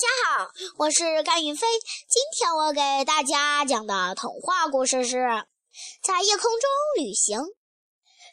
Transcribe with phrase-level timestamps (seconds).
[0.00, 1.66] 大家好，我是甘云飞。
[2.08, 5.16] 今天我给大家讲的童话故事是
[6.02, 7.38] 《在夜空中旅行》。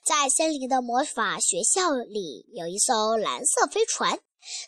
[0.05, 4.17] 在森林的魔法学校里，有一艘蓝色飞船，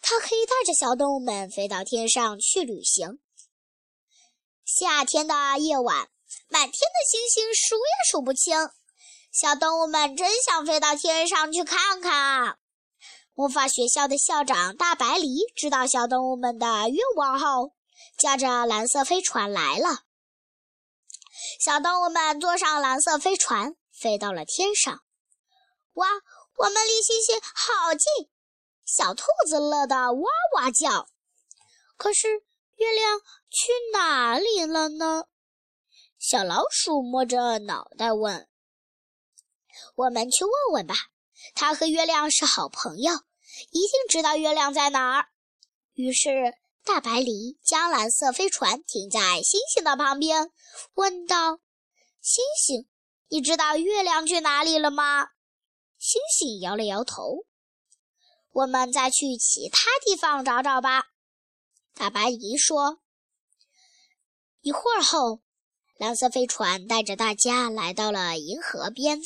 [0.02, 3.20] 它可以带着小动物们飞到天上去旅行。
[4.66, 6.10] 夏天的夜晚，
[6.50, 8.58] 满天的星星数也数不清，
[9.32, 12.58] 小动物们真想飞到天上去看看啊！
[13.40, 17.74] 魔法学校的校长大白狸知道小动物们的愿望后，
[18.18, 20.04] 驾着蓝色飞船来了。
[21.58, 25.06] 小动物们坐上蓝色飞船，飞到了天上。
[25.94, 26.06] 哇，
[26.58, 28.30] 我们离星星好近！
[28.84, 31.08] 小兔子乐得哇哇叫。
[31.96, 32.44] 可是
[32.76, 35.28] 月亮去哪里了呢？
[36.18, 38.50] 小老鼠摸着脑袋问
[39.96, 40.94] ：“我们去问问吧。
[41.56, 43.14] 它和月亮是好朋友。”
[43.72, 45.28] 一定知道月亮在哪儿。
[45.94, 50.52] 于是，大白狸将蓝色飞船停在星星的旁边，
[50.94, 51.60] 问道
[52.22, 52.88] ：“星星，
[53.28, 55.28] 你知道月亮去哪里了吗？”
[56.00, 57.46] 星星摇了摇头。
[58.52, 61.10] “我们再去其他地方找找吧。”
[61.94, 63.00] 大白狸说。
[64.62, 65.42] 一会儿后，
[65.98, 69.22] 蓝色飞船带着大家来到了银河边。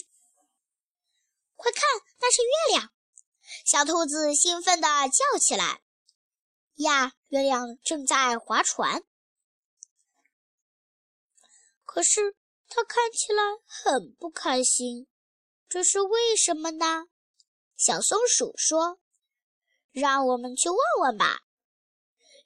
[1.56, 1.82] 快看，
[2.20, 2.92] 那是月亮！
[3.66, 5.82] 小兔子兴奋地叫起来
[6.76, 9.04] ：“呀，月亮正在划船，
[11.84, 12.36] 可是
[12.68, 15.08] 它看起来很不开心，
[15.68, 17.06] 这是为什么呢？”
[17.76, 19.00] 小松鼠说
[19.92, 21.42] ：“让我们去问问吧。”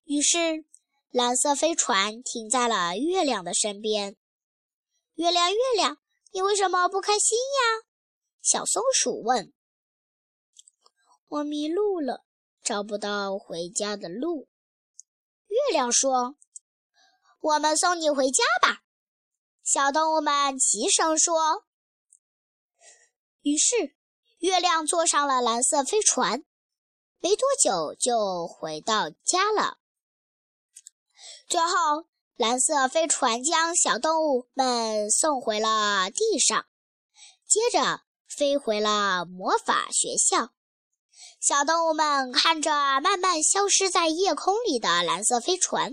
[0.04, 0.66] 于是，
[1.10, 4.18] 蓝色飞船停在了月亮的身边。
[5.16, 5.98] “月亮，月亮，
[6.32, 7.88] 你为什么不开心呀？”
[8.42, 9.54] 小松鼠问。
[11.30, 12.26] 我迷路了，
[12.64, 14.48] 找不到回家的路。
[15.48, 16.38] 月亮说
[17.42, 18.84] ：“我们送你回家吧。”
[19.62, 21.66] 小动物们齐声说。
[23.42, 23.96] 于是，
[24.38, 26.46] 月亮坐上了蓝色飞船，
[27.20, 29.80] 没多久就回到家了。
[31.50, 36.66] 最后，蓝色飞船将小动物们送回了地上，
[37.46, 40.54] 接着飞回了魔法学校。
[41.40, 45.92] 小动物们看着慢慢消失在夜空里的蓝色飞船，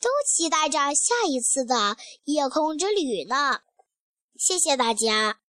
[0.00, 3.60] 都期待着下一次的夜空之旅呢。
[4.38, 5.40] 谢谢大家。